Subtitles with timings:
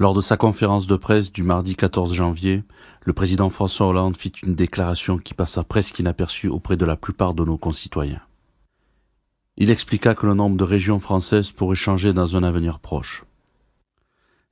[0.00, 2.64] Lors de sa conférence de presse du mardi 14 janvier,
[3.04, 7.34] le président François Hollande fit une déclaration qui passa presque inaperçue auprès de la plupart
[7.34, 8.22] de nos concitoyens.
[9.58, 13.24] Il expliqua que le nombre de régions françaises pourrait changer dans un avenir proche.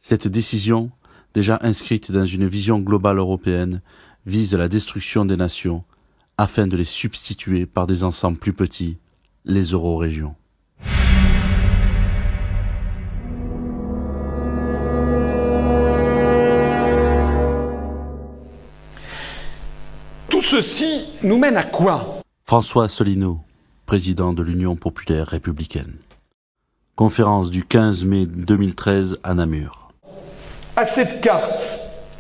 [0.01, 0.91] Cette décision,
[1.33, 3.81] déjà inscrite dans une vision globale européenne,
[4.27, 5.83] vise la destruction des nations
[6.37, 8.99] afin de les substituer par des ensembles plus petits,
[9.47, 10.37] les eurorégions.
[20.51, 22.23] Ceci nous mène à quoi?
[22.47, 23.41] François Asselineau,
[23.85, 25.97] président de l'Union populaire républicaine.
[26.97, 29.91] Conférence du 15 mai 2013 à Namur.
[30.75, 31.61] À cette carte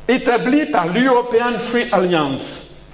[0.08, 2.90] établie par l'European Free Alliance,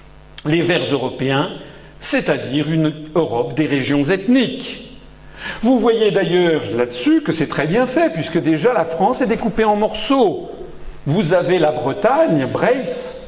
[0.46, 1.50] les Verts européens,
[1.98, 5.00] c'est-à-dire une Europe des régions ethniques.
[5.62, 9.64] Vous voyez d'ailleurs là-dessus que c'est très bien fait, puisque déjà la France est découpée
[9.64, 10.48] en morceaux.
[11.06, 13.23] Vous avez la Bretagne, Brace,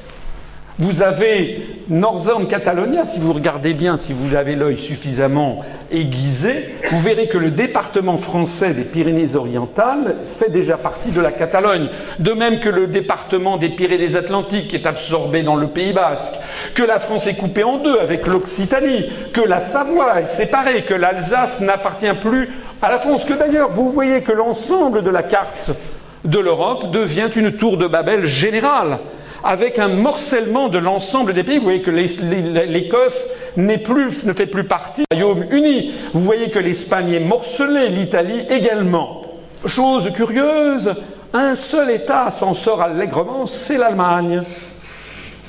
[0.78, 7.00] vous avez Northern Catalonia, si vous regardez bien, si vous avez l'œil suffisamment aiguisé, vous
[7.00, 11.88] verrez que le département français des Pyrénées-Orientales fait déjà partie de la Catalogne,
[12.18, 16.34] de même que le département des Pyrénées-Atlantiques est absorbé dans le Pays basque,
[16.74, 20.94] que la France est coupée en deux avec l'Occitanie, que la Savoie est séparée, que
[20.94, 22.50] l'Alsace n'appartient plus
[22.82, 25.70] à la France, que d'ailleurs vous voyez que l'ensemble de la carte
[26.24, 28.98] de l'Europe devient une tour de Babel générale
[29.46, 31.58] avec un morcellement de l'ensemble des pays.
[31.58, 33.76] Vous voyez que l'Écosse ne
[34.32, 35.92] fait plus partie du Royaume-Uni.
[36.12, 39.22] Vous voyez que l'Espagne est morcelée, l'Italie également.
[39.64, 40.94] Chose curieuse,
[41.32, 44.42] un seul État s'en sort allègrement, c'est l'Allemagne.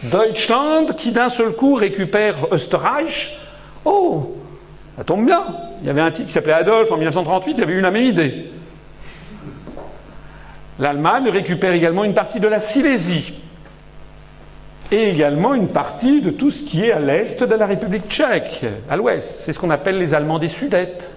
[0.04, 3.40] Deutschland, qui d'un seul coup récupère Österreich.
[3.84, 4.36] Oh,
[4.96, 5.44] ça tombe bien.
[5.82, 8.06] Il y avait un type qui s'appelait Adolphe en 1938, il avait eu la même
[8.06, 8.52] idée.
[10.80, 13.34] L'Allemagne récupère également une partie de la Silésie
[14.92, 18.66] et également une partie de tout ce qui est à l'est de la République tchèque,
[18.90, 19.42] à l'ouest.
[19.42, 21.14] C'est ce qu'on appelle les Allemands des Sudètes.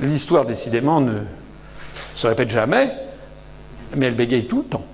[0.00, 1.18] L'histoire, décidément, ne
[2.14, 2.90] se répète jamais,
[3.96, 4.84] mais elle bégaye tout le temps.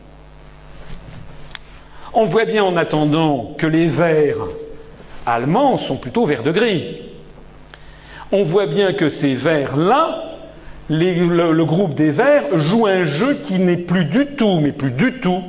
[2.13, 4.49] On voit bien en attendant que les verts
[5.27, 7.03] allemands sont plutôt verts de gris.
[8.33, 10.25] On voit bien que ces verts-là,
[10.89, 14.91] le, le groupe des verts joue un jeu qui n'est plus du tout, mais plus
[14.91, 15.43] du tout,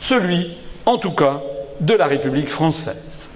[0.00, 1.40] celui, en tout cas,
[1.80, 3.30] de la République française.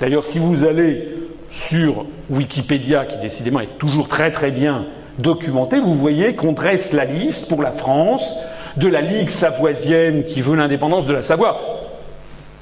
[0.00, 1.14] D'ailleurs, si vous allez
[1.50, 4.86] sur Wikipédia, qui décidément est toujours très très bien
[5.18, 8.38] documenté, vous voyez qu'on dresse la liste pour la France
[8.76, 11.58] de la Ligue savoisienne qui veut l'indépendance de la Savoie.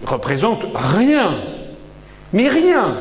[0.04, 1.34] Représente rien,
[2.32, 2.96] mais rien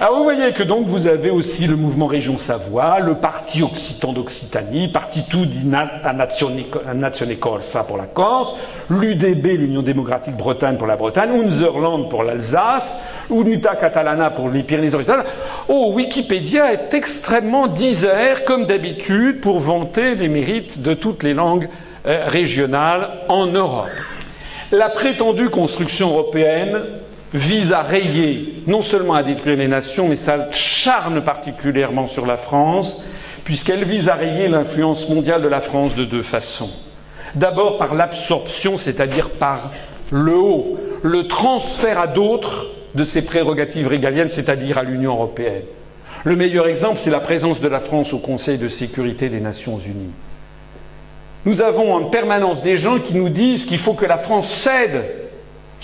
[0.00, 4.12] alors vous voyez que donc vous avez aussi le mouvement Région Savoie, le parti occitan
[4.12, 8.54] d'Occitanie, Partito di Nazione Corsa pour la Corse,
[8.90, 12.96] l'UDB, l'Union démocratique Bretagne pour la Bretagne, Unserland pour l'Alsace,
[13.30, 15.26] Unita Catalana pour les Pyrénées-Orientales.
[15.68, 21.68] Oh, Wikipédia est extrêmement disert, comme d'habitude, pour vanter les mérites de toutes les langues
[22.06, 23.88] euh, régionales en Europe.
[24.72, 26.80] La prétendue construction européenne
[27.34, 32.36] vise à rayer, non seulement à détruire les nations, mais ça charne particulièrement sur la
[32.36, 33.04] France,
[33.44, 36.70] puisqu'elle vise à rayer l'influence mondiale de la France de deux façons.
[37.34, 39.72] D'abord par l'absorption, c'est-à-dire par
[40.12, 45.64] le haut, le transfert à d'autres de ses prérogatives régaliennes, c'est-à-dire à, l'Union européenne.
[46.22, 49.78] Le meilleur exemple, c'est la présence de la France au Conseil de sécurité des Nations
[49.78, 50.12] unies.
[51.44, 55.23] Nous avons en permanence des gens qui nous disent qu'il faut que la France cède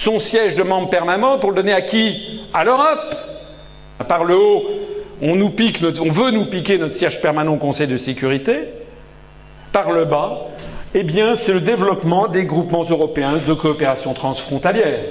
[0.01, 2.41] son siège de membre permanent pour le donner à qui?
[2.55, 3.17] À l'Europe.
[4.09, 4.65] Par le haut,
[5.21, 8.61] on, veut nous piquer notre siège permanent au Conseil de sécurité.
[9.73, 10.47] Par le bas,
[10.95, 15.05] eh bien, c'est le développement des groupements européens de coopération transfrontalière.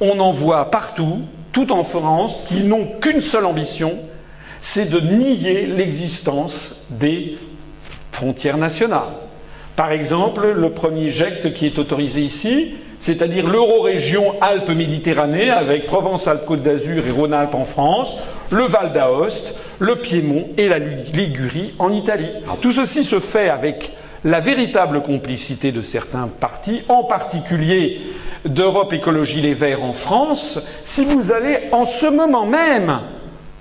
[0.00, 3.98] On en voit partout, tout en France, qui n'ont qu'une seule ambition,
[4.60, 7.38] c'est de nier l'existence des
[8.12, 9.14] frontières nationales.
[9.76, 17.06] Par exemple, le premier GECT qui est autorisé ici, c'est-à-dire l'euro-région Alpes-Méditerranée avec Provence-Alpes-Côte d'Azur
[17.06, 18.18] et Rhône-Alpes en France,
[18.50, 22.28] le Val d'Aoste, le Piémont et la Ligurie en Italie.
[22.60, 23.92] tout ceci se fait avec
[24.24, 28.02] la véritable complicité de certains partis, en particulier
[28.44, 30.82] d'Europe Écologie Les Verts en France.
[30.84, 33.00] Si vous allez en ce moment même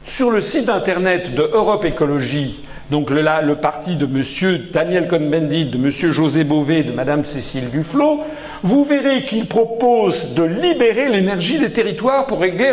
[0.03, 4.61] sur le site internet de Europe Écologie, donc le parti de M.
[4.73, 5.91] Daniel Cohn-Bendit, de M.
[5.91, 8.21] José Bové, de Mme Cécile Duflot,
[8.63, 12.71] vous verrez qu'il propose de libérer l'énergie des territoires pour régler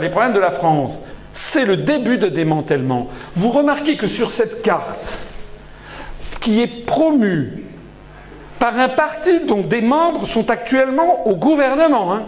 [0.00, 1.02] les problèmes de la France.
[1.32, 3.08] C'est le début de démantèlement.
[3.34, 5.24] Vous remarquez que sur cette carte,
[6.40, 7.64] qui est promue
[8.58, 12.14] par un parti dont des membres sont actuellement au gouvernement.
[12.14, 12.22] Hein.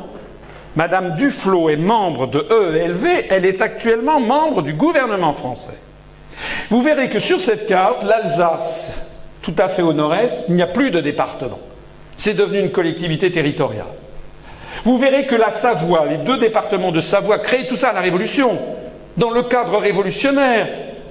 [0.77, 5.90] Madame Duflot est membre de EELV, elle est actuellement membre du gouvernement français.
[6.71, 10.69] Vous verrez que sur cette carte, l'Alsace, tout à fait au nord-est, il n'y a
[10.69, 11.59] plus de département.
[12.17, 13.87] C'est devenu une collectivité territoriale.
[14.85, 18.01] Vous verrez que la Savoie, les deux départements de Savoie créent tout ça à la
[18.01, 18.57] Révolution,
[19.17, 20.69] dans le cadre révolutionnaire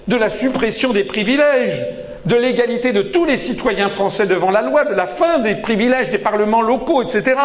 [0.08, 1.86] de la suppression des privilèges,
[2.26, 6.10] de l'égalité de tous les citoyens français devant la loi, de la fin des privilèges
[6.10, 7.36] des parlements locaux, etc.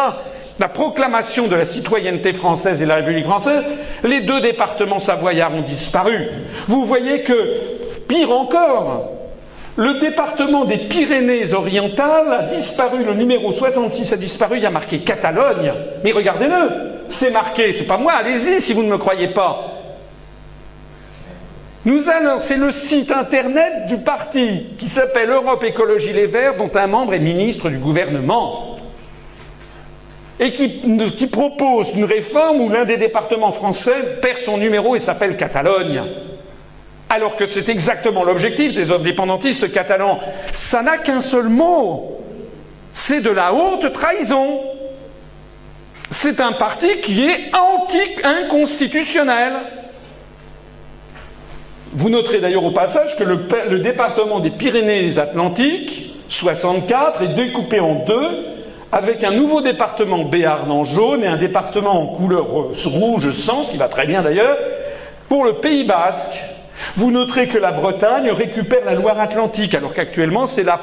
[0.57, 3.63] La proclamation de la citoyenneté française et de la République française,
[4.03, 6.29] les deux départements savoyards ont disparu.
[6.67, 7.33] Vous voyez que,
[8.07, 9.11] pire encore,
[9.77, 14.99] le département des Pyrénées-Orientales a disparu, le numéro 66 a disparu, il y a marqué
[14.99, 15.73] Catalogne.
[16.03, 19.71] Mais regardez-le, c'est marqué, c'est pas moi, allez-y si vous ne me croyez pas.
[21.83, 26.71] Nous allons, c'est le site internet du parti qui s'appelle Europe Écologie Les Verts, dont
[26.73, 28.77] un membre est ministre du gouvernement,
[30.39, 30.81] et qui,
[31.15, 36.01] qui propose une réforme où l'un des départements français perd son numéro et s'appelle Catalogne.
[37.15, 40.19] Alors que c'est exactement l'objectif des indépendantistes catalans.
[40.51, 42.17] Ça n'a qu'un seul mot.
[42.91, 44.59] C'est de la haute trahison.
[46.11, 49.53] C'est un parti qui est anti-inconstitutionnel.
[51.93, 58.45] Vous noterez d'ailleurs au passage que le, département des Pyrénées-Atlantiques, 64, est découpé en deux,
[58.91, 63.71] avec un nouveau département Béarn en jaune et un département en couleur rouge sang, ce
[63.71, 64.57] qui va très bien d'ailleurs,
[65.29, 66.41] pour le Pays basque.
[66.97, 70.77] Vous noterez que la Bretagne récupère la Loire-Atlantique, alors qu'actuellement c'est la,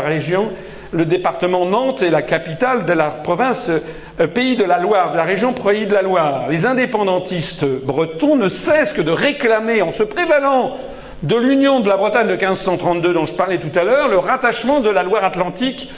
[0.00, 0.50] région
[0.92, 3.70] le département Nantes est la capitale de la province
[4.18, 6.46] euh, Pays de la Loire, de la région Pays de la Loire.
[6.48, 10.78] Les indépendantistes bretons ne cessent que de réclamer, en se prévalant
[11.22, 14.80] de l'union de la Bretagne de 1532 dont je parlais tout à l'heure, le rattachement
[14.80, 15.92] de la Loire-Atlantique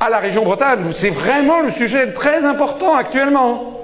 [0.00, 0.82] à la région Bretagne.
[0.92, 3.81] C'est vraiment le sujet très important actuellement.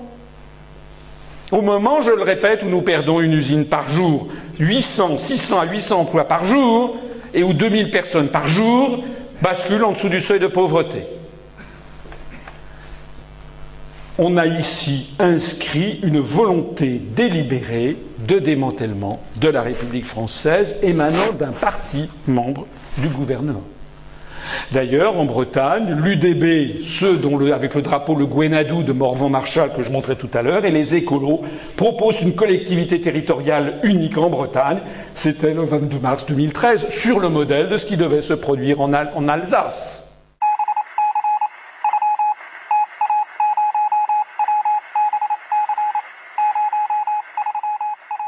[1.51, 4.29] Au moment, je le répète, où nous perdons une usine par jour,
[4.59, 6.97] 800, 600 à 800 emplois par jour,
[7.33, 9.03] et où 2000 personnes par jour,
[9.41, 11.05] bascule en dessous du seuil de pauvreté.
[14.19, 21.53] On a ici inscrit une volonté délibérée de démantèlement de la République française émanant d'un
[21.53, 22.67] parti membre
[22.99, 23.63] du gouvernement.
[24.73, 29.91] D'ailleurs, en Bretagne, l'UDB, ceux dont avec le drapeau le Gwenadou de Morvan-Marshall que je
[29.91, 31.43] montrais tout à l'heure, et les écolos
[31.77, 34.79] proposent une collectivité territoriale unique en Bretagne.
[35.15, 38.93] C'était le 22 mars 2013, sur le modèle de ce qui devait se produire en
[39.29, 40.08] Alsace.